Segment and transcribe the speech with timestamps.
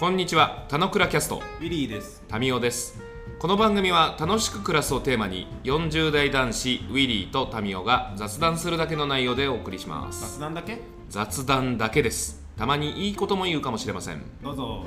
[0.00, 2.24] こんにちは、たのくらキャスト、ウィリーです。
[2.26, 3.02] タミオです。
[3.38, 10.38] この番組は楽しく暮らすをテーマに、40代男子ウィリーとタミオが雑談するだけの内容でお送りします。
[10.38, 10.78] 雑談だけ？
[11.10, 12.42] 雑談だけです。
[12.56, 14.22] たまにいいことも言うかもしれません。
[14.42, 14.86] どうぞ。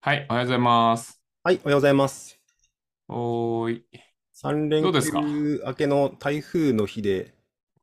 [0.00, 1.22] はい、おはようございます。
[1.44, 2.40] はい、おはようございます。
[3.06, 3.84] おーい。
[4.34, 5.20] 3連どうですか？
[5.20, 7.37] 休明けの台風の日で、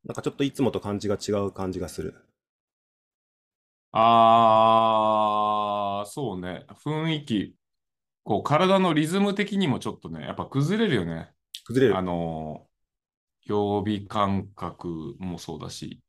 [0.06, 2.16] なんかちょっといつもと感じが違う感じがする。
[3.92, 6.66] あー、そうね。
[6.86, 7.56] 雰囲気。
[8.24, 11.32] こう、体のリズム的にもちょっとね、やっぱ崩れるよね。
[11.66, 12.02] 崩れるあ。
[12.04, 16.02] のー、曜日感覚もそうだし、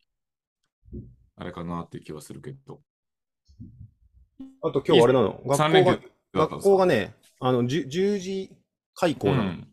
[1.36, 2.80] あれかなっていう気はするけど。
[4.62, 5.40] あと今日あれなの？
[5.46, 5.98] 学校が
[6.34, 8.50] 学校がね、あの 10, 10時
[8.94, 9.68] 開校なの、うん。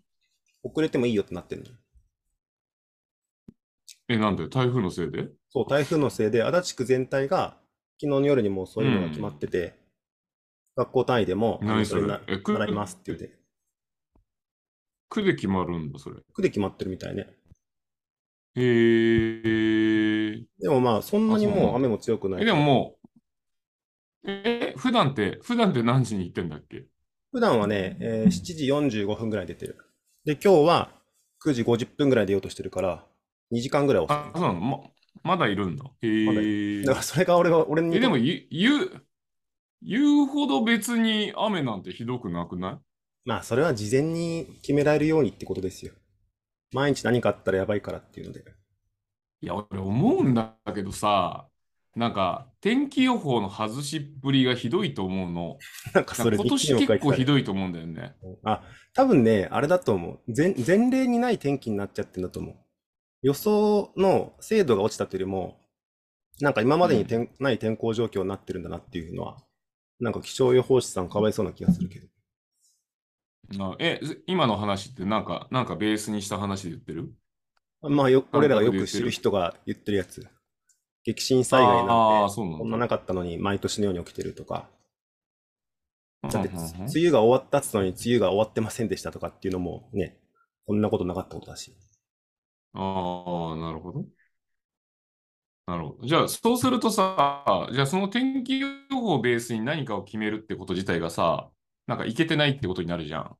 [0.63, 1.69] 遅れてもいいよってなってるの。
[4.09, 4.49] え、なんで？
[4.49, 5.29] 台風のせいで？
[5.49, 7.57] そう、台風のせいで足立区全体が
[8.01, 9.75] 昨日の夜にもうそういうのが決まってて、
[10.75, 12.07] 学校単位でも、何それ？
[12.07, 13.37] なえ区習いますって言って、
[15.09, 16.17] 区で決まるんだ、それ。
[16.33, 17.27] 区で決まってるみたいね。
[18.55, 20.43] へー。
[20.59, 22.41] でもまあ、そんなにもう雨も強くない。
[22.41, 22.95] え、でもも
[24.25, 26.85] う、え、普段って、普段って何時に行ってんだっけ？
[27.31, 29.77] 普段はね、えー7時45分ぐらい出てる。
[30.25, 30.91] で、今日は
[31.45, 33.05] 9時50分ぐらい出ようとしてるから、
[33.51, 34.05] 2時間ぐらい。
[34.09, 34.59] あ、そうなの？
[34.59, 34.79] ま、
[35.23, 35.85] まだいるんだ。
[36.01, 39.03] へまだからそれが俺が、俺にえ、でも言う、
[39.81, 42.77] 言う、ほど別に雨なんてひどくなくない？
[43.25, 45.93] まあ、それは事前に決められるようにってことですよ。
[46.73, 48.43] 毎日何かあったらやばいからっていうので。
[49.41, 51.47] いや、俺思うんだけどさ、
[51.95, 55.57] なんか、天気予報の外しっぷりがひどいと思うの。
[55.93, 58.15] なんかそれ今年結構ひどいと思うんだよね。
[58.43, 58.63] あ、
[58.93, 60.19] 多分ね、あれだと思う。
[60.35, 62.55] 前、前例にない天気になっちゃってんだと思う。
[63.23, 65.57] 予想の精度が落ちたというよりも、
[66.41, 69.37] なんか今までに天ない天候状況になってるんだなっていうのは、
[69.99, 72.07] なんか気象予報士さんかわいそうな気がするけど。
[73.59, 77.13] あえ、今の話ってなんか、なんかベースにした話で言ってる？
[77.81, 80.27] まあよ、俺らがよく知るる人が言ってるやつ。
[81.05, 81.91] 激震災害あなんて、
[82.25, 84.69] あそうなんだこんななかったのに毎年のように起きてるとか。
[86.23, 90.17] だって、うんうんうん梅雨が終わったっつのに梅雨が終わってませんでしたとかっていうのもね、
[90.65, 91.73] こんなことなかったことだし。
[92.73, 94.05] ああ、なるほど。
[95.65, 96.07] なるほど。
[96.07, 101.51] じゃあ、そうするとさ、じゃあその天気予報をベースに何かを決めるってこと自体がさ、
[101.87, 103.37] なんかいけてないってことになるじゃん。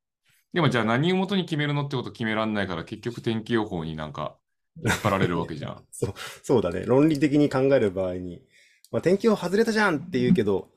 [0.53, 4.37] でもじゃあ何をもとに決めるのってこと決めらんないから結局天気予報になんか
[4.87, 5.87] 引っ張られるわけじゃん。
[5.91, 6.13] そう、
[6.43, 6.85] そうだね。
[6.85, 8.41] 論理的に考える場合に、
[8.91, 10.69] まあ、天気予報外れたじゃんって言うけど、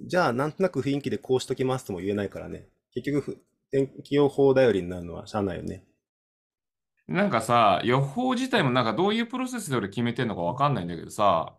[0.00, 2.68] じゃあなんとなく雰囲気でこうしときますとも言えないからね。
[2.94, 3.38] 結局、
[3.70, 5.84] 天気予報頼りになるのはしゃあないよね。
[7.08, 11.58] なんかさ、予報自体もなんかどういうプロセスで俺決めてんのかわかんないんだけどさ、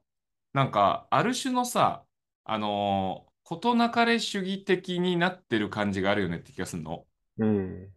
[0.53, 2.05] なんかある種のさ、
[2.45, 7.07] あのー事なかれ主義的になってる感じがあるよねって気がするの。
[7.37, 7.93] うん。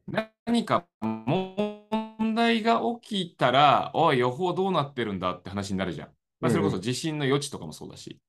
[0.47, 6.09] 何か問題が起きたら、おい、予報どうなってるんだって話になるじゃん。
[6.41, 8.21] まあ、それこそ地震の予知とかもそうだし。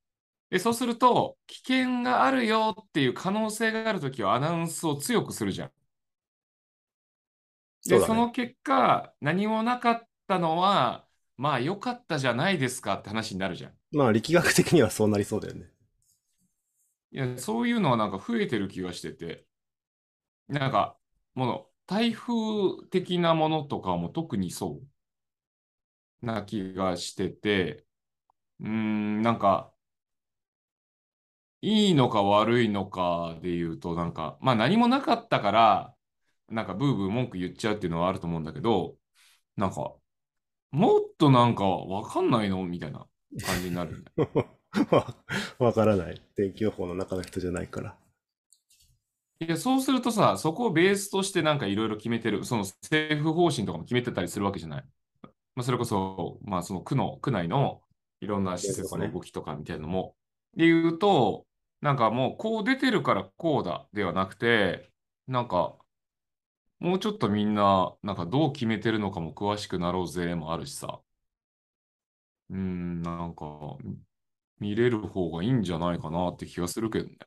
[0.50, 5.72] で、そうすると、危険があるよっていう可能性があるときはアナウンスを強くするじゃん。
[7.86, 11.08] で、その結果、何もなかったのは、
[11.38, 13.78] まあ良かったじゃないですかって話になるじゃん。
[13.94, 15.70] まあ力学的にはそうなりそうだよね。
[17.12, 19.46] いや、そういうのはなんか増えてる気がしてて、
[20.48, 20.98] なんか、
[21.36, 24.82] もの、台風的なものとかも特にそ
[26.22, 27.86] うな気がしてて、
[28.62, 29.74] うーん、なんか、
[31.62, 35.93] いいのか悪いのかで言うと、なんか、まあ何もなかったから、
[36.50, 38.96] なんかブーブー文句言っちゃうっていうのはあると思うんだけど、
[39.58, 39.94] なんか、
[40.72, 42.64] もっとなんかわかんないの？
[42.64, 43.06] みたいな
[43.46, 44.06] 感じになるよね。
[44.90, 45.16] わ
[45.60, 46.20] わからない。
[46.36, 47.96] 天気予報の中の人じゃないから。
[49.40, 54.86] いや、そうするとさ、そこをベースとしてなんかいろいろ決めてる、その政府方針とかも決めてたりするわけじゃない？
[55.56, 57.82] まあ、それこそ、まあ、その区の、区内の
[58.22, 60.16] いろんな施設の動きとかみたいなのも、
[60.58, 61.46] で言うと、
[61.82, 64.90] なんかもうこう出てるからこうだではなくて、
[65.28, 65.76] なんか、
[66.84, 71.00] もうちょっとみんな、なんかどう決めてるのかも詳しくなろうぜもあるしさ。
[72.50, 73.78] うーん、なんか、
[74.60, 77.18] 見れる方がいいんじゃないかなって気がするけどね。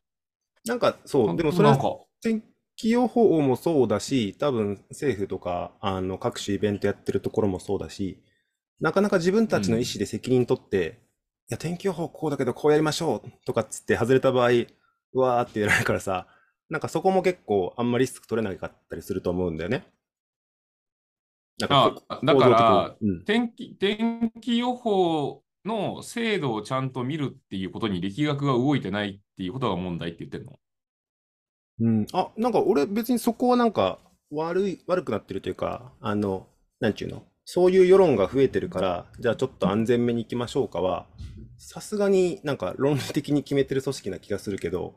[0.67, 1.79] なんかそう、でもそれは
[2.20, 2.43] 天
[2.76, 8.23] 気予報もそうだし、多分政府とかあの各種イベントやってるところもそうだし、
[8.81, 11.00] なかなか自分たちの意思で責任取って、
[11.49, 16.26] いや、天気予報こうだけどこうやりましょうとかっつって外れた場合、うわーって言われるからさ、
[16.68, 19.86] なんかそこも結構あんまりリスク取れなかったりすると思うんだよね。
[21.58, 30.52] だから行動的にうん天気、天気予報の制度をちゃんと見るっていうことに力学が動いてないっていうことが問題って言ってるの？
[31.80, 32.06] うん。
[32.12, 33.98] あ、なんか俺別にそこはなんか
[34.30, 36.46] 悪い、悪くなってるというか、あの、
[36.80, 37.22] なんちゅうの？
[37.44, 41.06] そういう世論が増えてるから、じゃあちょっと安全めに行きましょうかは、
[41.58, 44.96] さすがになんか論理的に決めてる組織な気がするけど、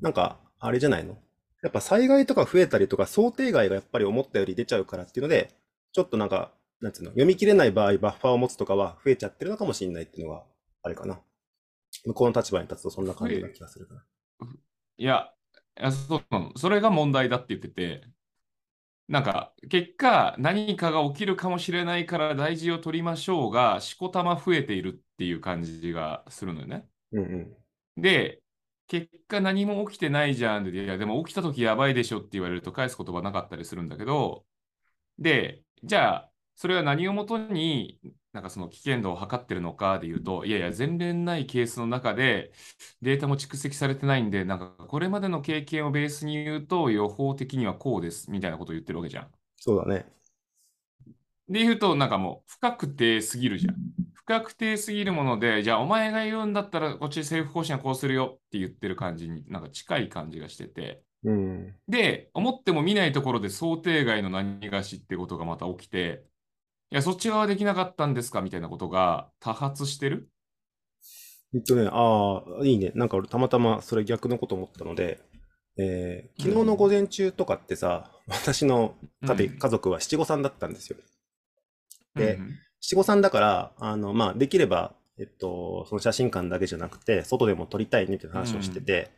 [0.00, 1.16] なんかあれじゃないの？
[1.62, 5.54] やっぱ災害とか増えたりとか想定外がやっぱり思ったより出ちゃうからっていうので、
[5.92, 10.42] ちょっとなんか、なんつうの、読み切れない場合バッファーを持つとかは増えちゃってるのかもしれないっていうのが
[10.82, 11.18] あれかな。
[12.04, 14.02] 向こうの立場に立つとそんな感じな気がするから。
[14.98, 15.32] いや、
[15.80, 16.52] いやそうなの。
[16.56, 18.02] それが問題だって言ってて、
[19.08, 26.88] なんか、結果、何かが起きるかもしれないから大事を取りましょうが、しこたま増えているっていう感じがするのよね。
[27.12, 28.02] うんうん。
[28.02, 28.40] で、
[28.88, 34.46] 結果何も起きてないじゃんで、いや、でも起きた時やばいでしょって言われると返す言葉なかったりするんだけど、
[35.18, 38.00] で、じゃあ、それは何をもとに、
[38.32, 42.52] なんかその危険度を測ってるのかで言うと、いやいや、前例ないケースの中で
[43.02, 49.32] データも蓄積されてないんで、なんかこれまでの経験をベースに言うと、予報的にはこうですみたいなことを言ってるわけじゃん。
[49.56, 50.06] そうだね。
[51.48, 53.76] で言うと、なんかもう不確定すぎるじゃん。
[54.26, 61.02] 不確定すぎるもので、じゃあお前が言うんだったら、こっち政府方針はこうするよって言ってる感じになんか近い感じがしてて。
[61.22, 61.74] うん。
[61.88, 66.24] で、思っても見ないところで想定外の何がしってことがまた起きて、
[66.90, 70.28] いや、そっち側できなかったんですかみたいなことが多発してる？
[71.54, 72.90] えっとね、ああ、いいね。
[72.96, 75.20] なんか俺たまたまそれ逆のこと思ったので、
[75.78, 80.96] えー昨日の午前中とかってさ、私の家家族は七五三だったんですよ。
[82.16, 89.10] でうん七五三だから、あの、まあ、できれば、えっと、その写真館だけじゃなくて、外でも撮りたいねっていう話をしてて、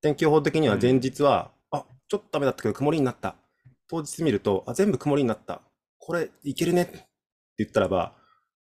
[0.00, 3.36] 天気予報的には前日は、あ、ちょっと雨だったけど曇りになった。
[3.90, 5.60] 当日見ると、あ、全部曇りになった。
[5.98, 7.06] これ、いけるねって
[7.58, 8.14] 言ったらば、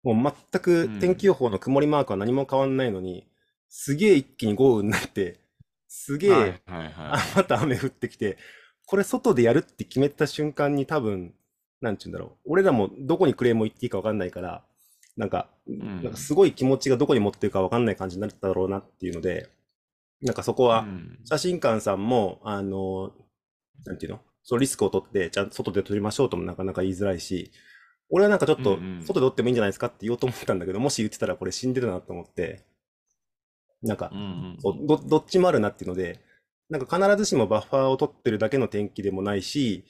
[0.02, 3.28] もう全く天気予報の曇りマークは何も変わんないのに、
[3.68, 5.38] すげえ一気に豪雨になって、
[5.86, 8.38] すげえ、はいはいはあ、また雨降ってきて、
[8.86, 11.34] これ外でやるって決めた瞬間に多分、
[11.80, 12.52] なんちゅうんだろう。
[12.52, 14.64] 俺らもどこにクレームを言っていいか分かんないから、
[15.16, 19.48] なんか、んなんかすごい気持ちがどこに持ってるか分かんない感じになっただろうなっていうので、
[20.22, 20.68] なんかそこい。
[20.68, 23.12] はう、ん写真館さんも、あの、
[23.84, 24.20] なんていうの？
[24.42, 27.50] そのリスクを取って、ちゃんと外で撮りましょうともなかなか言いづらいし、
[28.10, 32.64] 俺はなんかちょっとうんうん、外で撮ってもいいんじゃないですかって言おうと思ったんだけど、もし言ってたらこれ死んでるなと思って、
[33.82, 36.20] なんかうん、うんどどっちもあるなっていうので、
[36.68, 39.84] なんか必ずしもバッファーを取ってるだけの天気でもないし、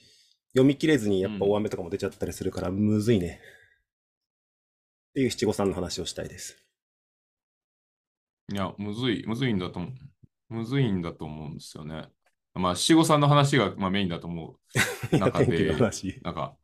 [0.55, 3.41] 読み切れずにやっぱ大雨とかも出ちゃったりするから、むずいね。
[5.09, 6.57] っていう七五三の話をしたいです。
[8.53, 9.91] いや、むずい、むずいんだと思う。
[10.53, 12.07] むずいんだと思うんですよね。
[12.53, 14.57] まあ、七五三の話が、まあ、メインだと思
[15.11, 15.17] う。
[15.19, 16.21] 中で、話。
[16.23, 16.55] なんか、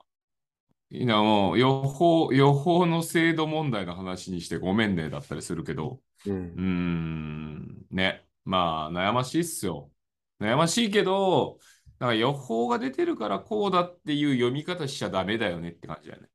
[0.90, 6.32] いやもう予報、予報の精度問題の話にしてごめんねだったりするけど、う。
[6.32, 8.26] うんーん、ね。
[8.46, 9.92] まあ、悩ましいっすよ。
[10.40, 11.60] 悩ましいけど、
[12.02, 16.30] なんか予報が出てるからこうだっていう読み方しちゃダメだよねって感じだよね。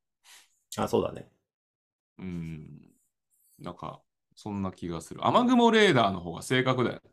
[0.76, 1.28] あ、そうだね。
[2.20, 2.68] うん。
[3.58, 4.00] なんか、
[4.36, 5.26] そんな気がする。
[5.26, 7.10] 雨雲レーダーの方が正確だよね。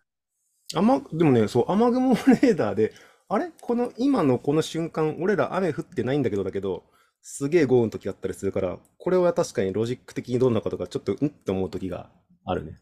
[0.76, 2.94] 雨、でもね、そう、雨雲レーダーで、
[3.28, 3.52] あれ？
[3.60, 6.84] この、今のこの瞬間、俺ら雨降ってないんだけど、だけど、
[7.24, 12.12] すげえ豪雨の時あったりするから、これは確かにロジック的にどんなことか、ちょっと、んって思う時が
[12.46, 12.78] あるね。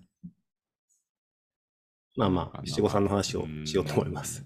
[2.18, 4.44] まあまあ、七五三の話をしようと思います。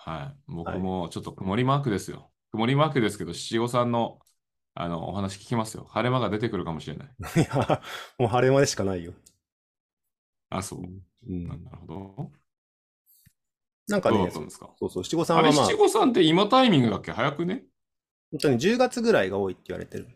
[0.00, 0.36] はい。
[0.46, 2.30] 僕もちょっと曇りマークですよ。
[2.52, 4.20] 曇りマークですけど、七五三の
[4.74, 5.86] あのお話聞きますよ。
[5.90, 7.08] 晴れ間が出てくるかもしれない。
[7.36, 7.82] いや、
[8.18, 9.12] もう晴れ間でしかないよ。
[10.50, 10.80] あ、そう。
[10.80, 12.30] うんなるほど。
[13.88, 14.70] なんかねどうだった、んですか？
[14.78, 17.10] そうそう、七五三はまあ、七五三って今タイミングだっけ？
[17.10, 17.64] 早くね？
[18.30, 20.06] 本当に10月ぐらいが多いって言われてる。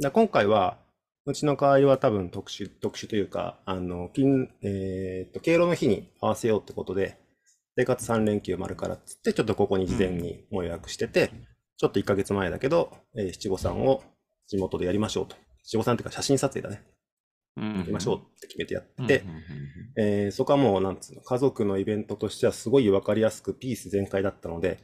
[0.00, 0.78] だ今回は、
[1.24, 7.18] うちの代わりは多分特殊、特殊というか、あの、金、えーっと、敬老の日に合わせようってことで、
[7.76, 11.30] で、かつ3連休もあるからっつって、ちょっとここに事前にもう予約してて、
[11.76, 14.02] ちょっと1ヶ月前だけど、えー七五三を
[14.48, 15.36] 地元でやりましょうと。
[15.62, 16.82] 七五三っていうか写真撮影だね。
[17.58, 19.24] うんやりましょうって決めてやって
[19.98, 24.78] えーそこはもう、なんつうの、家族のイベントとしてはすごい分かりやすくピース全開だったので、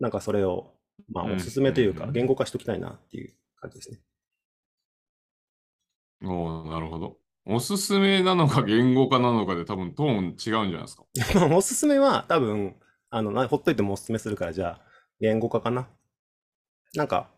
[0.00, 0.74] なんかそれを、
[1.12, 4.00] まあ、うんおすすめというか、うん言語化しときたいなっていう感じですね。
[6.24, 7.18] おーなるほど。
[7.44, 11.04] おすすめなのか言語化なのかで多分トーン違うんじゃないですか。
[11.40, 12.76] まあ、おすすめは多分、
[13.10, 14.80] あの、なほっといてもおすすめするから、じゃあ、
[15.20, 15.88] 言語化かな？
[16.94, 17.30] なんか、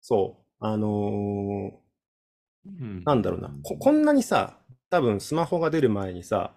[0.00, 1.84] そう、あのー
[2.66, 4.58] うんなんだろうなこ、こんなにさ、
[4.88, 6.54] 多分スマホが出る前にさ、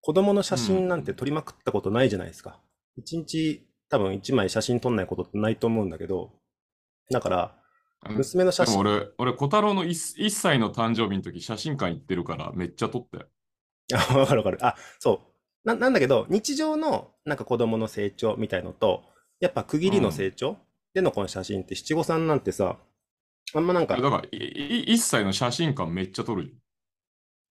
[0.00, 2.60] 子供の写真なんて撮りまくったことないじゃないですか。
[2.96, 6.32] 一日多分一枚写真撮んないことってないと思うんだけど、
[7.10, 7.63] だから、
[8.10, 8.78] 娘の写真。
[8.78, 13.26] 俺、俺、小太郎の 1, 1歳の誕生日の時、写真館行ってるから、めっちゃ撮ったよ。
[13.94, 14.58] あ、 わかるわかる。
[14.64, 15.22] あ、そ
[15.64, 15.68] う。
[15.68, 19.04] な、なんだけど、日常のなんか子供の成長みたいのと、
[19.40, 20.56] やっぱ区切りの成長
[20.94, 22.78] でのこの写真って七五三なんてさ、
[23.54, 26.54] あんまなんか、だから、いい1歳の写真館めっちゃ撮る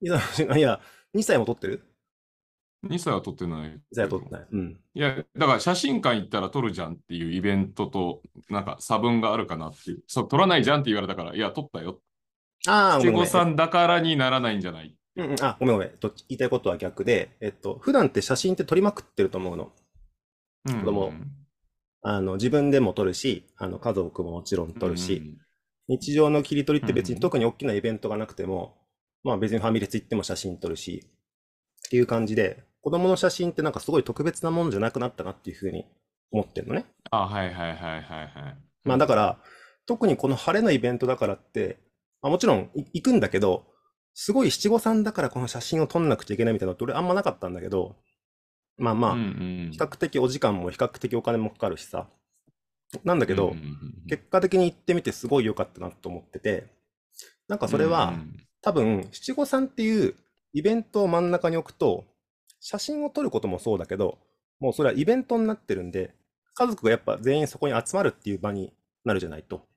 [0.02, 0.20] いや、
[0.58, 0.82] いや
[1.14, 1.84] 2歳も撮ってる？
[2.84, 3.70] 2歳は撮ってない。
[3.70, 4.48] ?2 歳は撮ってない。
[4.52, 4.80] うん。
[4.94, 10.04] いや、だから写真館行ったら撮るじゃんっていうイベントと、なんか差分があるかなっていう。
[10.08, 12.02] そう、撮らないじゃんって言われたから、いや、撮ったよ。
[12.68, 15.90] ああ、七五三だからにならないんじゃないうんうん、あ、ごめんごめん。
[15.92, 19.72] と言いたいことは逆で、えっと、普段って写真って撮りまくってると思うの。
[20.66, 21.14] うん子供
[22.06, 25.38] あの、自分でも撮るし、あの、家族ももちろん撮るし、
[25.88, 28.78] 日常の切り取りって別うんに特に大きなイベントがなくても、
[29.24, 31.06] まあ別にファミレス行っても写真撮るし、
[31.88, 35.86] っていう感じで、子供の写真ってなんかすごい特別なものじゃなくなったなっていうふうに
[36.32, 36.86] 思ってるのね。
[37.12, 38.58] あ、はいはいはいはいはい。
[38.84, 39.40] まあだから、
[39.86, 41.80] 特にこの晴れのイベントだからって、
[42.22, 43.66] まあ、もちろんい行くんだけど、
[44.14, 47.96] すごい七五三だからこの写真を撮んなくちゃいけないみたいなのって俺あんまなかったんだけど、
[48.78, 52.10] まあまあ、比較的お時間も比較的お金もかかるしさ。
[53.06, 53.56] なんだけど、
[54.10, 56.68] 結果的に行ってみてすごい良かったなと思ってて、
[57.48, 58.14] なんかそれは、
[58.62, 60.16] 多分七五三っていう
[60.54, 62.06] イベントを真ん中に置くと、
[62.66, 64.18] 写真を撮ることもそうだけど、
[64.62, 66.16] もうそれはイベントになってるんで、
[66.56, 69.68] 家族がやっぱ全員そこに集まるっていう場になるじゃないと。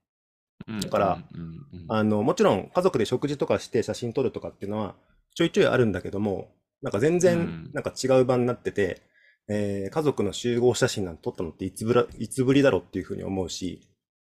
[0.68, 4.94] うんだからうんうんうんあの、もちろん家族で食事とかして写真撮るとかっていうのは
[5.34, 6.48] ちょいちょいあるんだけども、
[6.80, 9.02] なんか全うん然なんか違う場になってて、
[9.48, 13.80] えー家族の集合写真なんて撮ったのっていつぶら、いつぶりだろうっていうふうに思うし、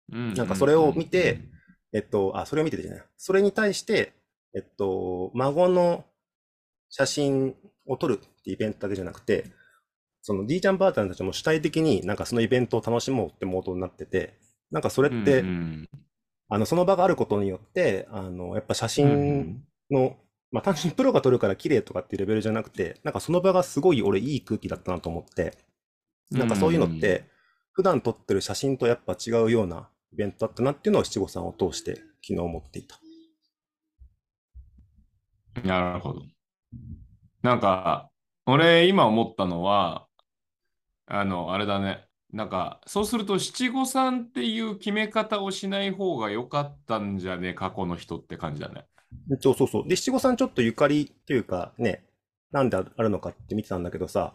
[0.10, 1.42] なんかそれを見て、
[1.94, 3.06] えっと、あ、それを見ててじゃない。
[3.18, 4.14] それに対して、
[4.56, 6.06] えっと、孫の
[6.90, 7.56] 写真
[7.88, 9.46] を撮るってイベントだけじゃなくて、
[10.22, 14.38] そのじいちゃんばあちゃんたちも主体的になんかそのイベントを楽しもうってモードになってて、
[14.72, 15.90] なんかそれって、うんうん
[16.48, 20.16] あの、その場があることによって、あの、やっぱ写うんう真んの、
[20.52, 25.58] まあ単純にプロが撮るから綺麗とかっていうレベルじゃなくて、なんかその場がすごい俺いい空気だったなと思って、
[26.32, 27.26] なんかそういうのって、
[27.72, 33.00] 普段撮ってる写真とやっぱ違うようなイベントだったなっていうのを七五三を通して昨日思っていた。
[35.64, 36.22] なるほど。
[37.42, 38.10] なんか、
[38.46, 40.08] 俺今思ったのは、
[41.08, 42.08] あの、あれだね。
[42.32, 48.86] なんか、そうすると七五三っていう決め方をしない方が良かったんじゃね、過去の人って感じだね。
[49.40, 49.88] そうそうそう。
[49.88, 52.04] で、七五三ちょっとゆかりっていうかね、
[52.52, 54.34] なんであるのかって見てたんだけどさ、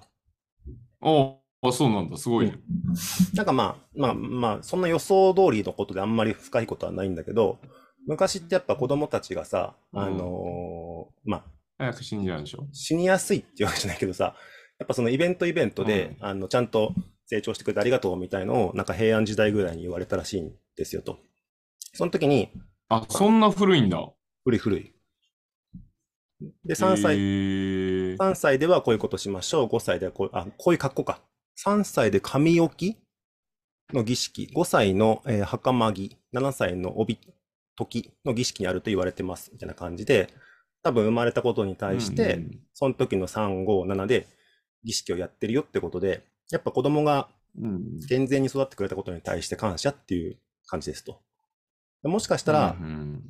[1.00, 2.58] おお、そうなんだ、すごいね。
[3.34, 7.58] なんかまあ、まあまあ、そんな予想通りのことであんまり深いことはないんだけど、
[8.06, 11.44] 昔ってやっぱ子供たちがさ、あのーまあ、
[11.80, 12.68] 早く死んじゃうんでしょ。
[12.72, 14.36] 死にやすいっていうわけじゃないけどさ、
[14.78, 16.94] やっぱそのイベントイベントで、あの、ちゃんと
[17.26, 21.18] 成長してくれてありがとうみたいのを、なんか平安時代ぐらいに言われたらしいんですよと。
[21.94, 22.50] その時に、
[22.90, 23.98] あ、そんな古いんだ。
[24.44, 24.92] 古い古い。
[26.64, 29.66] で、3歳、へー3歳ではこういうことしましょう。
[29.66, 31.22] 5歳ではこう、あ、こういう格好か。
[31.64, 32.96] 3歳で髪置き
[33.94, 37.18] の儀式、5歳の、えー袴着、7歳の帯
[37.76, 39.50] 時の儀式にあると言われてます。
[39.52, 40.28] みたいな感じで、
[40.82, 44.26] 多分生まれたことに対して、うんその時の3、5、7で
[44.84, 51.20] 儀式をやってるよってことで、やっぱ子供がうん健全に育ってくれたことに対して感謝っていう感じですと。
[52.04, 53.22] もしかしたら、うん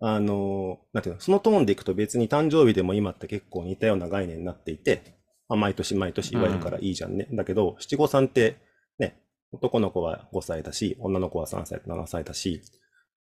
[0.00, 7.26] あの、なんていうの、そのトーンでいくと別に誕生日でも今って結構似たような概念になっていて、まあ、毎年毎年祝えるからいいじゃんね。
[7.32, 8.58] だけど、七五三って
[8.98, 12.62] ね、男の子は5歳だし、女の子は3歳と7歳だし、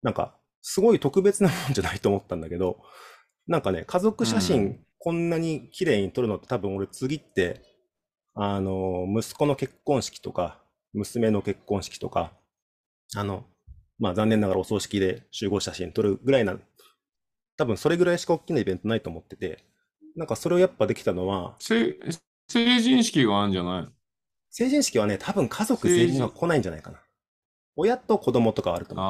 [0.02, 2.78] なんか、すごい特別なもんじゃないと思ったんだけど、
[3.48, 7.62] なんかね、家族写う真こんなに綺麗に撮るのって多分俺次って、
[8.36, 10.60] あの、息子の結婚式とか、
[10.94, 12.32] 娘の結婚式とか、
[13.16, 13.46] あの、
[14.00, 16.58] まあ残念ながらお葬式で集合写真撮るぐらいな、
[17.58, 19.66] 多分それぐらいしか大きなイベントないと思ってて、
[20.16, 21.98] なんかそれをやっぱできたのは、せ
[22.48, 23.90] 成人式があるんじゃないの？
[24.50, 27.00] 成人式はね、多分家族全員は来ないんじゃないかな。
[27.76, 29.10] 親と子供とかはあると思うあ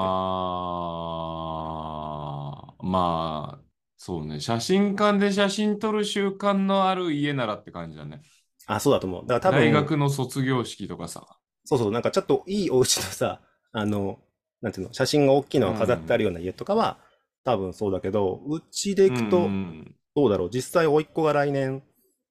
[2.79, 3.62] あ、まあ、
[4.05, 4.41] そうね。
[4.41, 8.21] 写真館で写真撮る習慣のある家ならって感じだね。
[8.65, 9.25] あ、そうだと思う。
[9.25, 11.25] だから多分、大学の卒業式とかさ。
[11.63, 13.39] そうそう、なんかちょっといいお家のさ、
[13.71, 14.19] あの、
[14.61, 16.97] なんていうの、写真が大きいのが飾ってあるような家とかは、
[17.45, 21.81] 多分そうだけど、うちで行くと、うんどうだろう、実際、甥っ子が来年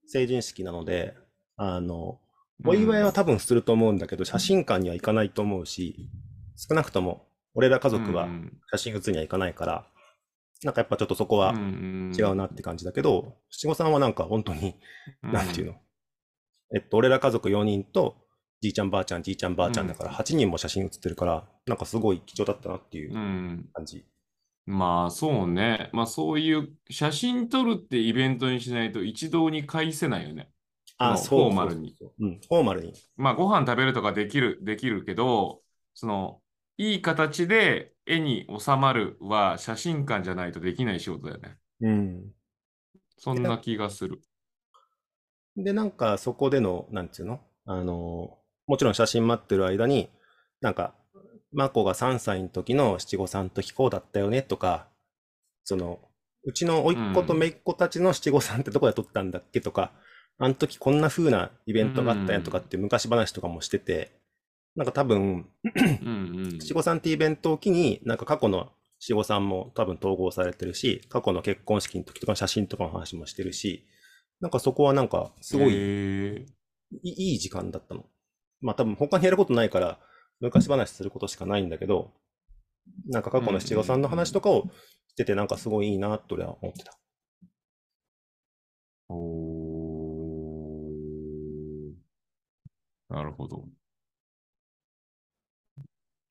[0.06, 1.14] 成人式なので、
[1.56, 2.20] あの、
[2.66, 6.10] お祝いは多分すると思うんだけど、写真館には行かないと思うし、
[6.54, 9.86] 少なくとも、俺ら家族はうん写真写りには行かないから、
[10.64, 14.76] なんかやっぱちょっとそこはうん違うなって感じだけど、七五三はなんか本当に、
[15.22, 15.74] うんなんていうの、
[16.74, 18.16] えっと、俺ら家族4人と、
[18.60, 23.70] じいちゃんばあちゃん、じいちゃんばあちゃんだから、8人も写真写ってるから、なんかすごい貴重だったなっていううん。
[23.72, 24.04] 感じ。
[24.66, 25.90] まあそうね。
[25.92, 30.52] まあそういう写真撮るってイベントにしないと一堂に会せないよね。
[30.98, 31.50] あ、そそうう。
[31.50, 32.26] フォーマルにそうそうそう。
[32.26, 32.94] うん、フォーマルに。
[33.16, 35.62] まあご飯食べるとかできる、できるけど、
[35.94, 36.41] その、
[36.78, 41.56] いい形で絵に収まるは写真館じゃないとできない仕事だよね。
[41.80, 42.32] うん。
[43.18, 44.20] そんな気がする。
[45.56, 47.40] で、なんかそこでの、なんていうの？
[47.66, 50.08] あの、もちろん写真待ってる間に、
[50.60, 50.94] なんか、
[51.52, 54.88] マコが3歳の時の七五三の時こうだったよねとか、
[55.64, 56.00] その、
[56.44, 59.92] うちの甥っ子と姪っ子たちの七五三ってどこで撮ったんだっけとか、
[60.38, 64.21] あの時こんな風なイベントがあったやんとかって昔話とかもしてて、
[64.74, 65.48] なんか多分。
[66.60, 73.86] 七五三ってイベントを機に、なんか過去の七五三も多分統合されてるし、過去の結婚式の時とかの写真とかの話もしてるし、
[74.40, 76.46] なんかそこはなんかすごい
[77.02, 78.06] いい時間だったの。
[78.60, 79.98] まあ多分他にやることないから、
[80.40, 82.12] 昔話することしかないんだけど、
[83.06, 84.64] なんか過去の七五三の話とかを
[85.08, 86.98] してて、なんかすごいいいなと俺は思ってた。
[89.08, 90.42] おー
[93.10, 93.64] なるほど。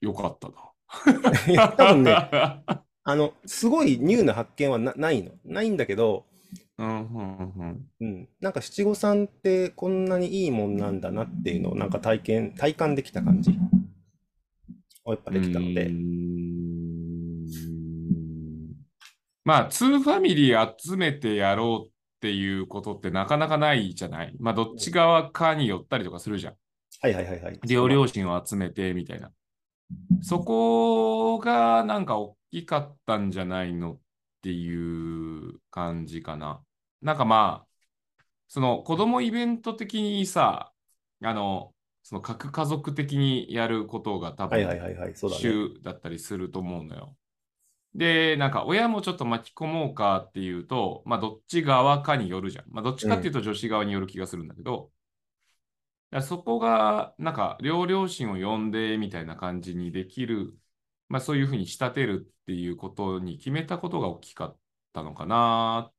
[0.02, 0.50] よかった
[1.50, 2.84] いや多分ね、な。
[3.04, 5.32] あの、すごい new な発見はなないの。
[5.46, 6.26] ないんだけど、
[6.78, 13.52] うんうんうんうん、なんか七五三ってこんなにいいもんなんだなっていうのをなんか体験、体感できた感じ
[15.06, 15.92] をやっぱできたので
[19.44, 24.36] まあ、 two family 集めてやろうっていうことってなかなかないじゃない？
[24.40, 26.54] まあ、どっち側かに寄ったりとかするじゃん。
[27.02, 27.60] はいはいはいはい。
[27.68, 29.32] 両両親を集めてみたいな。
[30.22, 34.00] そこがなんか大きかったんじゃないのっ
[34.42, 36.62] ていう感じかな。
[37.02, 37.68] なんかまあ、
[38.48, 40.72] その子供イベント的にさ、
[41.24, 45.32] あの、その核家族的にやることが多分はいはい、そう
[45.84, 47.16] だったりすると思うのよ。
[47.94, 52.66] で、なんか親もちょっと巻き込もうかっていうと、まあどっち側かによるじゃん。
[52.70, 54.90] まあどっちかっていうと女子側による気がするんだけど、
[56.12, 60.58] らそこがなんか両両親を呼んでみたいな感じにできる、
[61.10, 64.58] まあそういうふうに仕立てるっていうことに決めたことが大きかっ
[64.94, 65.92] たのかな。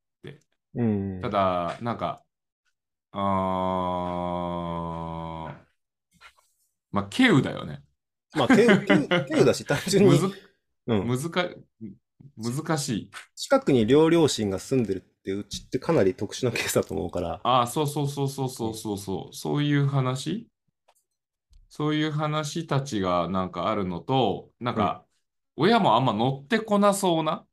[0.75, 1.21] うん。
[1.21, 2.23] ただ、なんか、
[3.11, 3.21] あー
[6.91, 7.83] まあ、稀有だよね。
[8.35, 10.27] まあ、手手手だし、単純に、むず
[10.87, 11.47] うん、むずか
[12.37, 13.11] 難しい。
[13.35, 18.97] 近くに両両親が住んでるってうちってかなり特殊なケースだと思うから、ああ、そうそうそうそうそうそう。
[18.97, 19.33] そう。
[19.33, 20.47] そういう話？
[21.69, 25.05] そういう話たちがなんかあるのと、なんか、
[25.55, 27.45] 親もあんま乗ってこなそうな？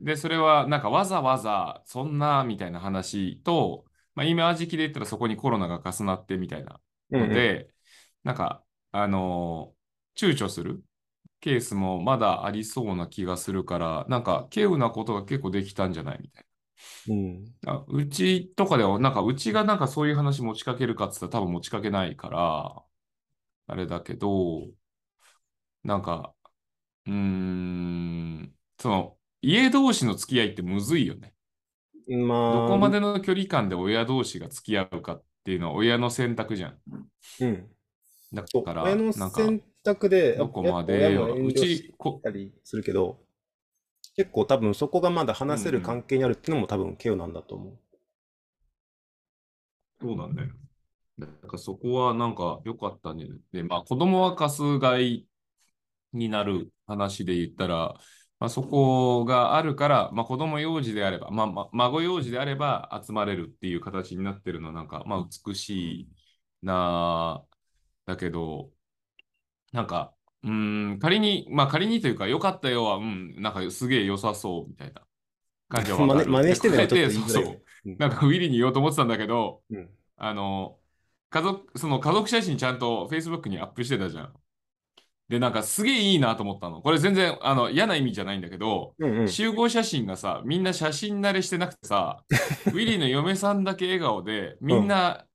[0.00, 3.84] で、それはなんかわざわざそんなみたいな話と、
[4.14, 7.28] まあ今時期で言ったらそこにコロナが重なってみたいなうんうん。
[7.28, 7.68] ので、
[8.22, 10.84] なんか、あのー躊躇する？
[11.40, 16.20] ケースもまだありそうな気がするから、なんか、稀有なことが結構できたんじゃない？
[16.22, 16.44] みたい
[17.08, 17.72] うん、な。
[17.74, 22.84] あうちとかでは、なんか、うちがなんかそういう話持ちかけるかって言ったら多分持ちかけないから、
[23.66, 24.68] あれだけど、
[25.82, 26.34] なんか、
[27.06, 31.34] うーん、その、家同士の付き合いってむずいよね。
[32.08, 36.78] まあ、どこまでの距離感で親同士が付き合うかっていうのは親の選択じゃん。
[37.40, 37.70] うん、
[38.32, 43.23] だから、親のなんか、選択で、どこまでうち、こ、たりするけど、
[44.16, 47.78] 結構多分そこがまだ話せる関係にあるっていうのも多分ケウなんだと思う。
[50.00, 50.48] そうなんだよ。
[51.18, 53.26] だからそこはなんか良かったね。
[53.52, 55.28] で、まあ子供は貸す買い
[56.12, 57.94] になる話で言ったら、
[58.40, 66.08] まあ、そこがあるから、まあ子供幼児であれば、まあ、ま孫幼児であれば集まれるっていう形になってるのはなんか、まあ美しい
[66.62, 67.56] なあ
[68.06, 68.70] だけど、
[69.72, 70.14] なんか、
[70.44, 70.50] うー
[70.94, 75.02] ん、仮に、まあ仮にというか良かったよは、うん、なんかすげえ良さそうみたいな
[75.68, 76.26] 感じはわか真る。
[76.26, 77.62] 似 真似してるのはちそうそうよね。
[77.86, 80.78] うんなんかウィリーに言おうと思ってたんだけど、うんあの、
[81.30, 84.34] 家族、その家族写真ちゃんと Facebook にアップしてたじゃん。
[85.28, 86.82] で、なんかすげえいいなと思ったの。
[86.82, 89.28] これ全然あの嫌な意味じゃないんだけど、うんうん。
[89.28, 92.24] 集合写真がさ、みんな写真慣れしてなくてさ、
[92.72, 95.26] ウィリーの嫁さんだけ笑顔で、みんな、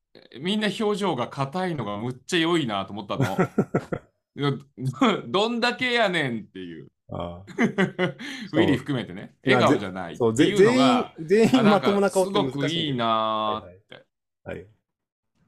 [0.41, 3.38] みんな表情が硬いのがむっちゃ良いなと思ったの。
[5.28, 6.88] どんだけやねんっていう。
[7.12, 7.45] ああ
[8.54, 12.93] ウィリー含めてね、笑顔じゃないっていうの全員が、、全員まともなか顔すごくいい。
[12.95, 14.06] なーって。
[14.43, 14.67] はい。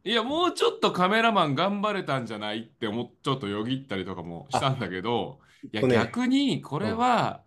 [0.04, 5.40] いや、もうちょっとカメラマン頑張れたんじゃないって思っちょっとよぎったりとかもしたんだけど、
[5.72, 7.44] いや、逆にこれは、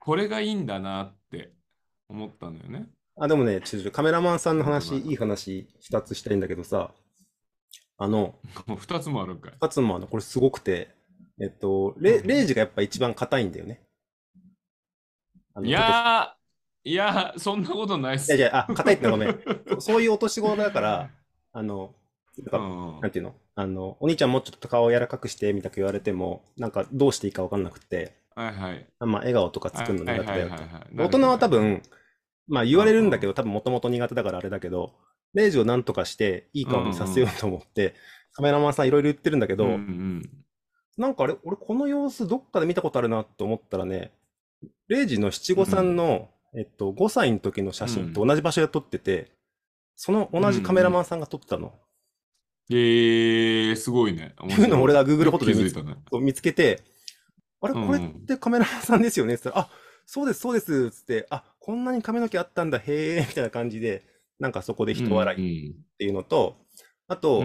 [0.00, 1.52] これがいいんだなって
[2.08, 2.88] 思ったのよね。
[3.16, 6.92] あ、でもね、ちょっとカメラマンさんの話、いい話、二つしたいんだけどさ、
[7.98, 8.34] あの、
[8.66, 9.52] もう2つもあるんかい。
[9.60, 10.88] 二つもあの、これすごくて、
[11.40, 13.80] えっと、レレイジがやっぱ一番硬いんだよね。
[15.64, 18.34] いやー、いやー、そんなことないっす。
[18.34, 19.40] いやいや、あ、硬いってごめん。
[19.74, 21.10] そそういうお年頃だから、
[21.52, 21.94] あの、
[22.52, 23.34] なんなんていうの？
[23.56, 28.86] あの、お兄ちゃんもうちょっと顔柔らかくしてみたく言われても、なんかどうしていいかわかんなくて、はいはい。
[29.00, 30.50] あまあ笑顔とか作るの苦手だよ
[30.96, 31.82] 大人は多分、
[32.46, 34.92] まあ言われるんだけど、多分もともと苦手だからあれだけど、
[35.34, 37.94] レイジをなんとかしていい顔にさせようと思って、
[38.32, 40.22] カメラマンさんいろいろ言ってるんだけど、うんうん
[40.98, 44.10] なんかあれ、俺この様子どっかで見たことあるなと思ったらね、
[44.88, 49.30] レイジの七五三の、えっと、5歳の時の写真と同じ場所で撮ってて、
[49.94, 51.72] その同じカメラマンさんが撮ってたの。
[52.70, 54.34] えー、すごいね。
[54.42, 55.96] 面っていうのを俺が Google フォトで見つね。
[56.20, 56.82] 見つけて、
[57.60, 59.70] あれ、うんこれってカメラマンさんですよねって言ったら、あ、
[60.04, 64.04] そうです、そうです、つって、あ、こんなに髪の毛あったんだ、へえ、みたいな感じで、
[64.38, 66.56] なんかそこで人笑いっていうのと、
[67.08, 67.42] あと、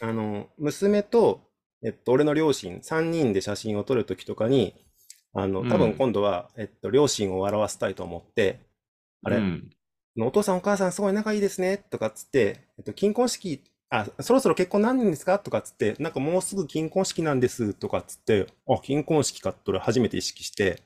[0.00, 1.40] あの、娘と、
[1.84, 4.74] えっと、俺の両親、3人で写真を撮るときとかに、
[5.32, 8.60] あの、多分今度は、えっと、両親を笑わせたいと思って、
[9.22, 9.70] あれ、うん。
[10.20, 15.38] お父さんお母さんすごい仲いいですね、とかっつって、えっと、金婚式、あ、そろそろ結婚何年ですか？
[15.38, 20.82] とかっつって、なんかもうすぐ金婚式なんです、とかっつって、あ、金婚式かって俺初めて意識して、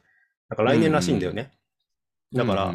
[0.48, 1.52] なんか来年らしいんだよね。
[2.34, 2.70] だから、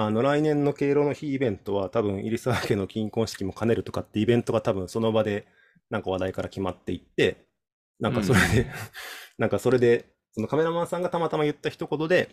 [0.00, 5.48] あの、来年の敬老の日イベントは多分、入沢家の金婚式も兼ねるとかってイベントが多分その場で
[5.90, 7.48] なんか話題から決まっていって、
[7.98, 8.66] なんかそれで、
[9.38, 12.30] なんかそれで、そのカメラマンさんがたまたま言った一言で、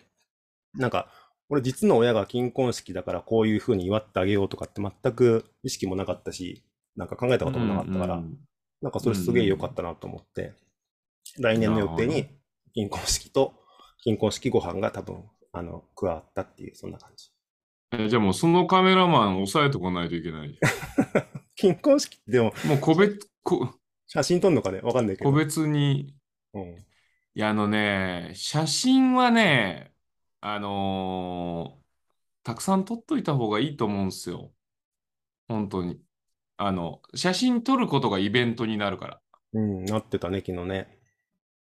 [0.76, 1.12] なんか、
[1.50, 6.64] 俺実の親が金婚式だからこういう風に祝ってあげようとかって全く意識もなかったし、
[6.96, 8.40] なんか考えたこともなかったから、うんうん
[8.82, 10.54] なんかそれすげえ良かったなと思って、
[11.40, 12.28] 来年の予定に
[12.74, 13.56] 金婚式と
[14.04, 15.24] 金婚式ご飯が多分、
[15.54, 17.35] あの、加わったっていう、そんな感じ。
[18.00, 20.58] えじゃあもうそのカメラマン押さえとかないといけない。
[21.56, 23.76] 金婚式ってでも、もう個別、こ
[24.08, 24.80] 写真撮んのかね？
[24.82, 25.30] わかんないけど。
[25.32, 26.16] 個別に。
[26.54, 26.64] うん。
[26.64, 26.86] い
[27.34, 29.94] や、あのね、写真はね、
[30.42, 31.86] あのー
[32.46, 34.52] たくさん撮っといた方がいいと思うんですよ。
[35.48, 36.00] 本当に。
[36.58, 39.22] あの、写真撮ることがイベントになるから。
[39.54, 41.00] うん、なってたね、昨日ね。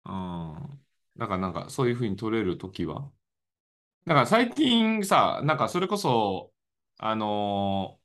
[0.04, 0.80] うん。
[1.16, 3.08] だからなんかそういうふうに撮れるときは。
[4.06, 6.52] だから最近さ、なんかそれこそ、
[6.98, 8.04] あのー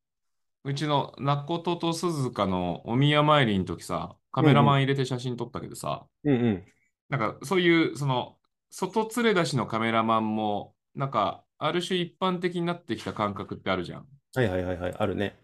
[0.66, 6.66] うちのナコトと鈴鹿のお宮参りの時さ、カメラマン入れて写真撮ったけどさ、うんうん。
[7.10, 8.38] なんかそういう、その、
[8.70, 14.08] 外連れ出しのカメラマンも、なんか、ある種一般的になってきた感覚ってあるじゃん。
[14.34, 15.36] はいはいはいはい、あるね。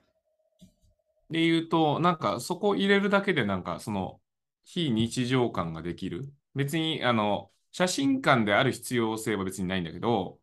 [1.30, 4.22] で言うと、なんかそこ入れるだけで、なんかその、
[4.64, 6.32] 非日常感ができる。
[6.56, 10.40] 別に、あの、写真館である必要性は別にないんだけど、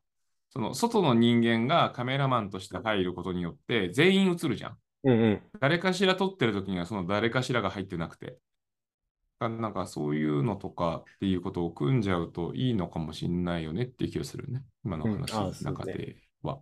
[0.53, 4.79] その、外の人間がカメラマンとして入ることによって、全員映るじゃん。
[5.05, 5.43] うんうん。
[5.61, 8.39] 誰かしら撮ってる時には、その誰かしらが入ってなくて。
[9.39, 14.63] あなんかそういうのとかっていうことを組んじゃうといいのかもしれないよねっていう気がするね。
[14.85, 16.61] 今の話のうんあそうね中では。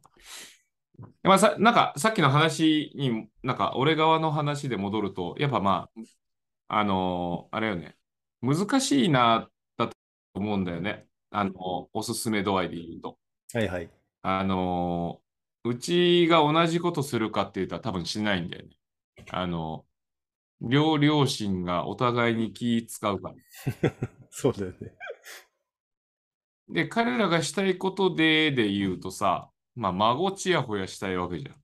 [1.22, 5.88] まあ、さなんかさっきの話に、なんか俺側の話で戻ると、やっぱま
[6.68, 7.96] あ、あのーあれよね、
[8.42, 9.94] 難しいな、だと
[10.34, 11.06] 思うんだよね。
[11.30, 13.19] あの、おすすめ度合いで言うと。
[13.52, 13.90] はいはい。
[14.22, 15.30] あのー
[15.62, 18.70] うちが同じことするかって言ったら多分しないんだよね。
[19.30, 19.86] あの、
[20.62, 23.34] 両両親がお互いに気使うから。
[24.30, 24.94] そうだよね。
[26.70, 31.62] で、彼らがしたいことで、で言うとさ、まあ、孫ちやほやしたいわけじゃん。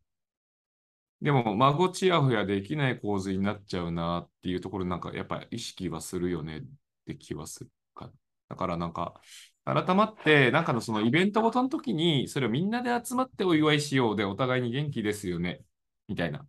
[1.23, 6.63] でも、孫ちやほやできない構図になっちゃうなっていうところ、なんかやっぱり意識はするよねっ
[7.07, 8.13] て気はするか。
[8.49, 9.21] だからなんか、
[9.67, 15.63] 改まって、なんかのそのイベントごとの時に、それをみんなで集まってお祝いしようで、お互いに元気ですよね、
[16.07, 16.47] みたいな。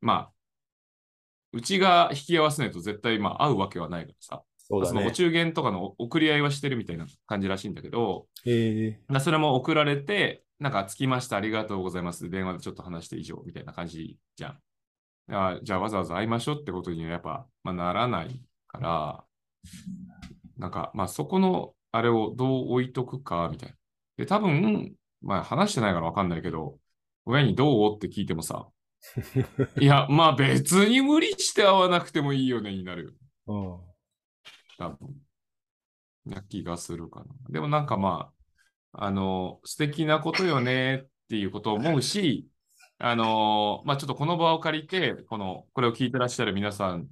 [0.00, 0.32] まあ、
[1.52, 4.42] うちが引き合わせないと絶対、まあ、会うわけはないからさ。
[4.56, 4.98] そうだね。
[4.98, 12.30] そのお中元とかの送り合いはしてるみたいな感じらしいんだけど、へえなそれも送られて、なんか、着きました、ありがとうございます。
[12.30, 14.58] 電話でちょっと話して以上、みたいな感じじゃん。
[15.34, 19.24] あじゃあ、わざわざ会いましょうってことにはやっぱ、まあ、ならないから、
[20.56, 23.76] なんか、まあ、そこの、あれをどう置いとくか、みたいな。
[24.16, 26.76] で、多分、まあ、話してないからわかんないけど、
[27.24, 28.68] 親にどうって聞いてもさ、
[29.80, 33.12] いや、まあ別に無理して会わなくてもいいよね、になるよ。
[33.46, 33.94] うん。
[34.76, 35.14] 多分。
[36.26, 37.26] な気がするかな。
[37.50, 38.32] でもなんかま
[38.92, 42.48] あ、あの、素敵なことよねっていうことを思うし、
[42.98, 47.08] あの、まあちょっとこの場を借りて、この、これを聞いてらっしゃる皆さん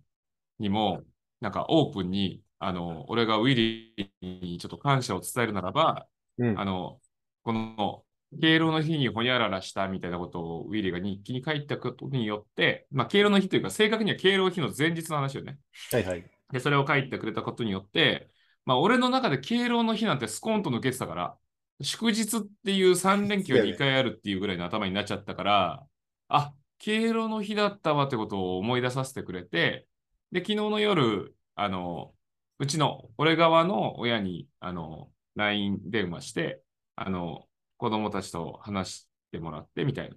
[0.59, 1.03] にも、
[1.41, 6.07] なんかオープンに、あの、俺がウィリーにちょっと感謝を伝えるならば、
[6.39, 6.59] うん。
[6.59, 7.01] あの、
[7.43, 8.05] この
[8.41, 15.59] 敬老の日にほにゃららしたみたいなことをウィリーが日記に書いたことによって、まあ、敬老の日というか、正確には敬老の日の前日の話よね。
[15.91, 16.25] はいはい。
[16.53, 18.31] で、それを書いてくれたことによって、
[18.65, 21.37] まあ、俺の中で敬老の日なんてスコーンと抜けてたから、
[21.81, 25.87] 祝日っていう3連休が2回あるっていうぐらいの頭になっちゃったから、
[26.29, 29.89] あ、敬老の日だったわってことを思い出させてくれて、
[30.31, 32.15] で、昨日の夜、あの、
[32.63, 36.63] うちの、俺側の親に、あの、LINE 電話して、
[36.95, 40.17] あの、子供たちと話してもらってみたいな。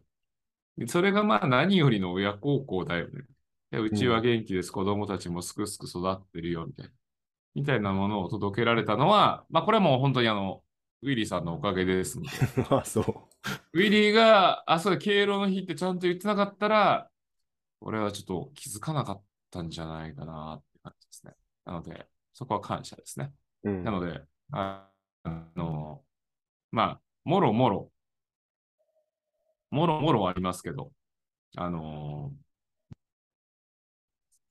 [0.78, 3.24] でそれがまあ何よりの親孝行だよね。
[3.72, 6.92] でうちは元気です、子供たちもすくすく育ってるよ、みたいな。
[7.56, 10.62] みたいなものを届けられたのは、まあこれはもう本当にあの、
[11.02, 12.30] ウィリーさんのおかげですので。
[12.70, 13.06] あ、そう。
[13.74, 17.10] ウィリーが、あ、それ敬老の日ってちゃんと言ってなかったら、
[17.82, 21.34] 俺はちょっと気づかなかったんじゃないかなって感じですね。
[21.66, 23.32] なので、そこは感謝ですね。
[23.64, 24.22] うんなので、
[24.52, 24.88] あ
[25.24, 26.04] あの、
[26.72, 27.92] まあ、もろもろ、
[29.72, 30.92] もろもろはありますけど、
[31.56, 32.34] あの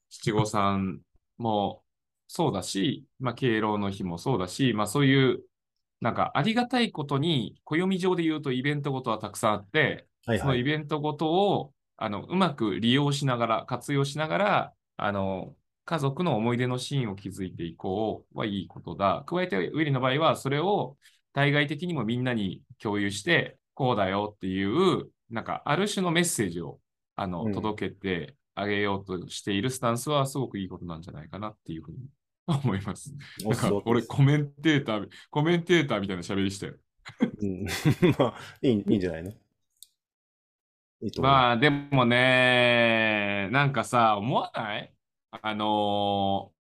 [0.08, 1.00] 七五三
[1.36, 1.82] も
[2.26, 5.42] そうだし、まあ、敬老の日もそうだし、まあ、そういう、
[6.00, 10.62] なんかありがたいことに、暦上で言うとイベントごとはたくさんあって、そのイはいはい。
[10.64, 19.24] ベントごとをあのうまく利用しながら、活用しながら、あの家族の思い出のシーンを築いていこうはいいことだ。
[19.26, 20.96] 加えて、ウィリの場合は、それを
[21.32, 26.80] 対外的にもみんなに共有して、こうだよっていう、なんかある種のメッセージを
[27.16, 31.98] あの、うん届けてあげようとしているスタンスはすごくいいことなんじゃないかなっていうふうに
[32.46, 33.12] 思います。
[33.44, 36.74] なんか俺コメンテーター、コメンテーターみたいな喋りしたよ。
[37.42, 37.64] うん、
[38.18, 39.32] まあ、いい いいんじゃないの？
[41.20, 44.93] まあでもね、なんかさ、思わない？
[45.42, 46.54] あのー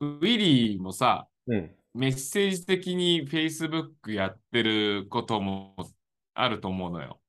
[0.00, 1.74] ウィリーもさ、うん。
[1.94, 5.74] メッセージ的に Facebook やってることも
[6.34, 7.20] あると思うのよ。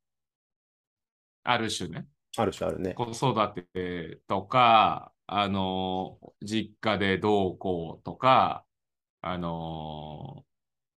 [1.43, 2.05] ある種ね。
[2.37, 2.93] ある種あるね。
[2.93, 8.65] 子育てとか、あのー実家でどうこうとか、
[9.21, 10.48] あのー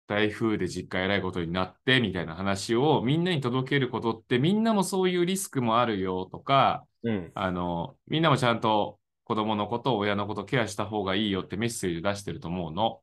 [0.10, 7.32] 台風で実家えらいことになってみたいな話をみんなに届けることってみんなもそういうリスクもあるよとか、うん。
[7.36, 13.02] あの、みんなもちゃんと子供のこと、親のことケアした方がいいよってメッセージ出してると思うの。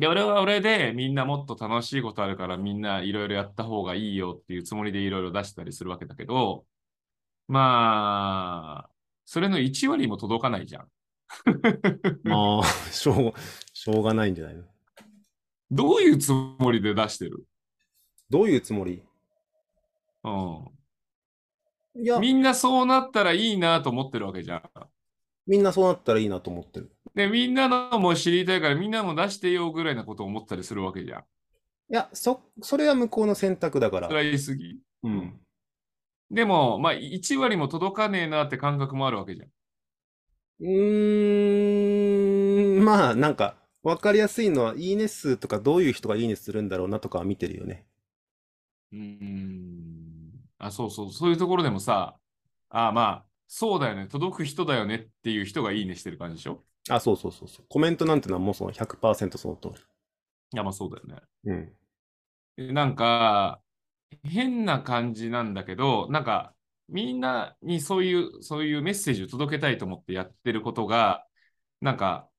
[0.00, 6.64] で、俺は俺でみんなもっと楽しいことあるからみんないろいろやった方がいいよっていうつもりでいろいろ出したりするわけだけど、
[7.46, 8.90] まあ、
[9.26, 10.88] それの1割も届かないじゃん。
[12.24, 13.34] まあ、しょう、
[13.72, 14.64] しょうがないんじゃないの？
[15.70, 17.44] どういうつもりで出してる？
[18.28, 19.02] どういうつもり？
[20.24, 20.68] うん。
[22.02, 24.62] いや、みんなそうなったらいいなと思ってるわけじゃん。
[25.46, 26.92] みんなそうなったらいいなと思ってる。
[27.14, 31.20] で、みんなのも知りたいからみんなも出してよぐらいなことを思ったりするわけじゃん。
[31.20, 31.24] い
[31.88, 34.14] や、そ、それは向こうの選択だからそ。
[34.14, 34.78] れは言い過ぎ。
[35.02, 35.40] うん。
[36.30, 39.48] でも、まあ、1割も届かねえなって感覚もあるわけじゃん。
[40.60, 47.86] うーん、まあ、なんか、わかりやすいのは、いいね数とか、どういう人がいいねするんだろうなとかは見てるよね。
[48.92, 50.32] うーん。
[50.58, 51.12] あ、そうそう。
[51.12, 52.18] そういうところでもさ、
[52.68, 54.06] あまあ、そうだよね。
[54.06, 56.62] 届く人だよねっていう人がいいねしてる感じでしょ？
[56.88, 57.66] あ、そうそうそうそう。
[57.68, 59.68] コメントなんてのはもうその100%その通
[60.52, 61.16] いや、まあそうだよね。
[61.44, 61.50] り。
[61.50, 61.72] うん。
[62.56, 63.60] でなんか、
[64.24, 66.54] 変な感じなんだけど、なんか、
[66.88, 71.26] みんなにそういう、そういうメッセージを届けたいと思ってやってることが、
[71.80, 72.29] なんか、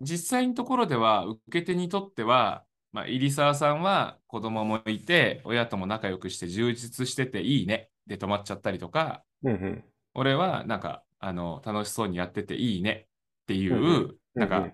[0.00, 9.84] 実際のところでは、受け手にとっては、まあ、入澤さんは子供もいて、親とも仲良くして充実してていいねで止まっちゃったりとか、うんうん。
[10.14, 13.08] 俺はなんか、あの、楽しそうにやってていいね
[13.42, 14.72] っていうんうう、なんか、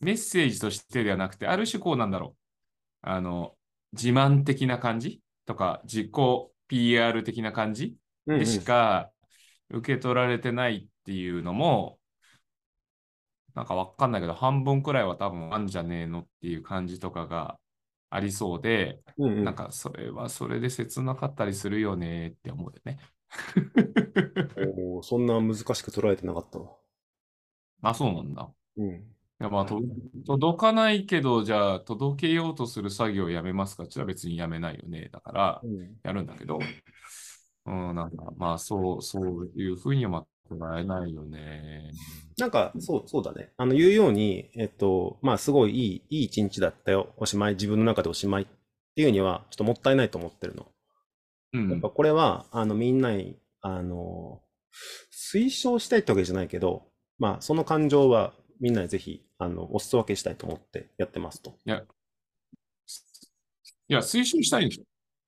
[0.00, 2.38] メッセージとしてではなくて、ある種こうなんだろう。
[3.02, 3.54] あの、
[3.92, 5.20] 自慢的な感じ？
[5.46, 6.10] とか、自己
[6.68, 7.96] PR 的な感じ？
[8.26, 8.40] うんうん。
[8.40, 9.10] でしか
[9.70, 11.98] 受け取られてないっていうのも、
[13.54, 17.58] なんかわかんないけど、半分くらいは多分あんじゃねえのっていう感じとかが
[18.10, 22.98] ありそうで、うんうんなんかそれはそれで切なかったりするよねって思うよね。
[24.76, 26.70] おーそんな難しく捉えてなかったわ。
[27.82, 28.48] あ、そうなんだ。
[28.76, 28.88] うん。
[28.90, 29.02] い
[29.40, 29.80] やまあ、と
[30.26, 33.82] 届かないけど、じゃあ届けようとする作業をやめますか？
[33.82, 35.08] って別にやめないよね。
[35.12, 36.60] だから、うんやるんだけど、
[37.66, 41.90] うん、なんか、まあ、そう、そういうふうには捉えないよね。
[42.38, 43.52] なんか、そう、そうだね。
[43.56, 47.12] あの、言うように、えっと、まあ、すごいいい、いい一日だったよ。
[47.16, 48.46] おしまい、自分の中でおしまいっ
[48.96, 50.66] ていうには、ちょっともったいないと思ってるの。
[51.52, 51.90] うんやっぱ。
[51.90, 54.42] これは、あの、みんなに、あの、
[55.12, 61.58] 推奨したいってわけじゃないけど、まあ、その感情は、みんなにぜひ、あの、お裾分けしたいと思ってやってますと。
[61.64, 61.84] いや、
[63.88, 64.84] いや、推奨したいんでしょ。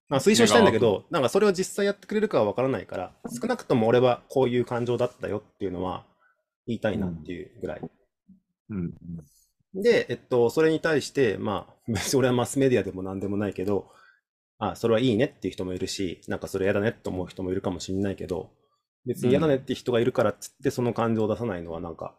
[0.08, 6.04] まあ、推奨したいんだけど、なんかそれを実際やってくれるかはわからないから、少なくとも俺はこういう感情だったよっていうのは
[6.66, 7.80] 言いたいなっていうぐらい。
[8.70, 8.94] うん。
[9.74, 13.90] で、えっと、それに対して、まあ、 別に俺はマスメディアでも何でもないけど、
[14.58, 18.50] あ、それはいいねっていう人もいるし、なんかそれ嫌だねって思う人もいるかもしれないけど、
[19.04, 22.16] 別に嫌だねって人がいるからっつってその感情を出さないのはなんか、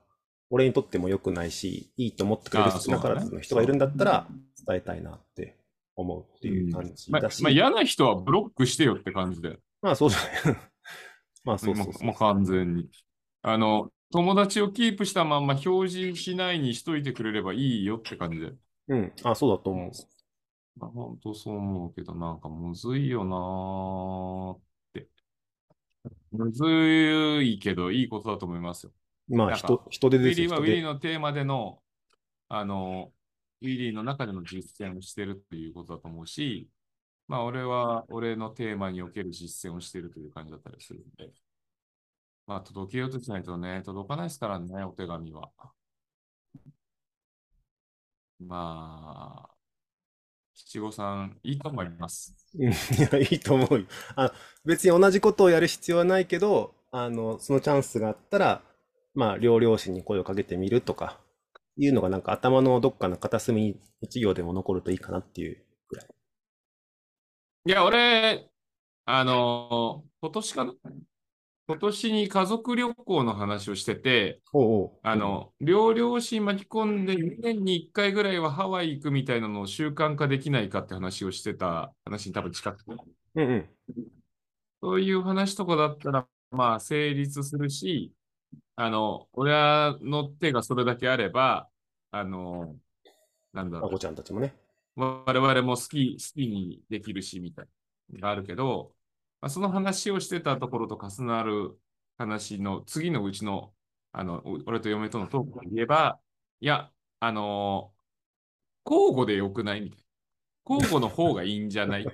[0.50, 4.28] 俺にとっても良くないし、いいと思ってくれる少なからずの人がいるんだったら
[4.66, 5.57] 伝えたいなって
[5.98, 9.58] 思うっていう感じまあだし、まあ、嫌な人はブロックしてよって感じで。
[9.82, 10.20] まあそうじゃ
[10.52, 10.58] ない。
[11.44, 12.90] まあそうそうそうもう完全に。
[13.42, 18.54] あの、友達をキープしたまんま表示しないにしといてくれればいいよって感じで。
[18.90, 19.92] うん、あ、そうだと思う。
[20.80, 24.62] まあ、本当そう思うけど、なんかむずいよなーっ
[24.94, 25.08] て。
[26.32, 28.92] むずいけど、いいことだと思いますよ。
[29.30, 30.84] まあ人、人手ウィですよ、リーはウィリー。
[30.84, 31.80] のテーマでの、
[32.50, 33.12] あの、
[33.62, 36.70] ウィリーの中での実践をしてるっていうことだと思うし、
[37.28, 41.32] まあ、俺は俺のテーマにおける実践をしてるという感じだったりするんで、
[42.48, 45.52] まあ、届けようとしないとね、届かないですからね、お手紙は。
[48.40, 49.58] まあ、
[50.54, 52.36] 七五三、いいと思います。
[52.58, 53.86] いや、いいと思うよ。
[54.16, 54.32] あ、
[54.66, 58.64] 別に同じことをやる必要はないけど、あの、そのチャンスがあったら、
[59.14, 61.20] まあ、両両親に声をかけてみるとか、
[61.78, 66.08] いうのがなんか頭のどっかの片隅に一行でも残るといいかなっていうぐらい。
[67.66, 68.50] いや、俺、
[69.06, 70.74] あの、今年かな？
[71.70, 75.00] 今年に家族旅行の話をしてて、おうおう。
[75.04, 82.92] あの、両両親巻き込んで2年に1回ぐらいはハワイ行くみたいなのを習慣化できないかって話をしてた話に多分近くて、
[83.36, 83.70] うんうん。
[84.82, 88.14] そういう話とかだったら、まあ成立するし、
[88.76, 91.70] あの、親の手がそれだけあれば、
[92.12, 92.76] あの、
[93.54, 94.54] なんだろうちゃんたちもね。
[94.96, 97.66] 我々も好き、好きにできるし、みたい
[98.10, 98.96] なのがあるけど、
[99.42, 101.80] まあ、その話をしてたところと重なる
[102.18, 103.74] 話の次のうちの、
[104.12, 106.20] あの、お俺と嫁とのトークで言えば、
[106.60, 107.98] いや、あのー
[108.90, 110.06] 交互でよくないみたいな。
[110.76, 112.06] 交互の方がいいんじゃない？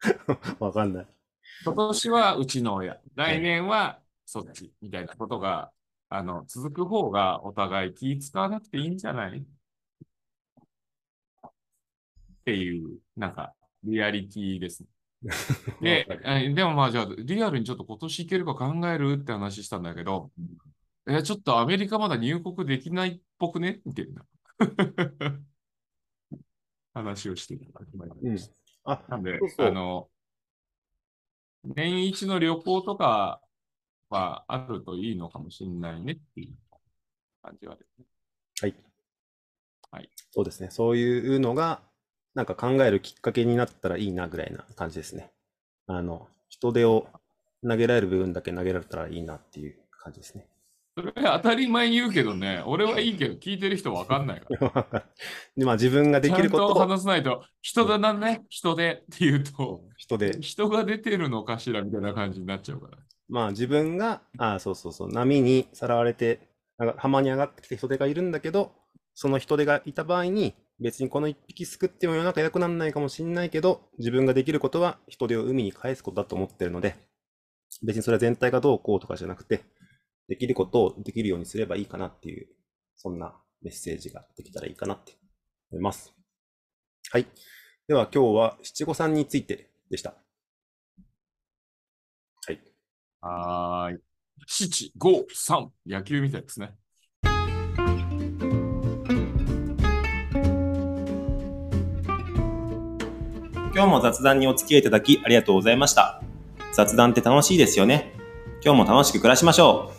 [0.58, 1.06] わかんない。
[1.64, 5.70] 今年はうちの親、来年はそっち、みたいなことが、
[6.08, 9.38] あの、続く方がお互い気使わなくていいんじゃない？
[9.38, 9.44] っ
[12.44, 14.88] ていう、なんか、リアリティですね。
[15.80, 20.30] で、えでもまあじゃあ、リアルにちょっと今年行けるか考えるって話したんだけど、
[21.08, 23.80] え、ちょっとアメリカまだ入国できないっぽくね？
[23.84, 24.26] みたいな
[26.94, 27.80] 話をしてた。
[28.22, 28.38] うん。
[28.84, 30.08] あ、なんでそう、そうあの、
[31.64, 33.40] 年一の旅行とか
[34.08, 36.54] はあるといいのかもしれないねっていう
[37.42, 38.04] 感じはあるね。
[38.60, 38.74] はい。
[39.90, 40.10] はい。
[40.32, 40.70] そうですね。
[40.70, 41.80] そういうのが、
[42.34, 45.32] なんか考えるきっかけになったらいいなぐらいな感じですね。
[45.86, 47.08] あの、人手を
[47.66, 50.46] 投げられる部分だけ投げられたらいいなっていう感じですね。
[50.98, 55.06] それ当たり前言うけどね、俺はいいけど聞いてる人わかんないから。
[55.54, 62.98] で、まあ自分がでちゃんきることを話さないと、人だなね、人でって言うと、人で、人が出てるのかしらみたいな感じになっちゃうから。
[63.28, 66.48] まあ自分が、ああ、そうそうそう、波にさらわれて、
[66.96, 68.72] 浜に上がってきて人手がいるんだけど、
[69.14, 76.96] その人手がいた場合に、別にこの一匹すくっても世の中良くならないかもしれないけど、自分ができることは人手を海に返すことだと思ってるので、
[77.82, 79.64] 別にそれは全体がどうこうとかじゃなくて、
[80.28, 82.48] できることをできるようにすればいいかなっていう、
[82.96, 85.14] そんなメッセージができたらいいかなって
[85.70, 86.14] 思います。
[87.10, 87.26] はい。
[87.88, 90.25] では今日は七五三についてでした。
[93.26, 93.98] はーい。
[94.46, 95.70] 七、五、三。
[95.86, 96.72] 野球みたいですね。
[103.74, 106.22] 今日も雑談にお付き合いいただきありがとうございました。
[106.72, 108.14] 雑談って楽しいですよね。
[108.64, 109.95] 今日も楽しく暮らしましょう。